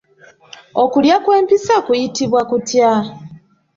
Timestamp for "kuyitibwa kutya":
1.85-2.91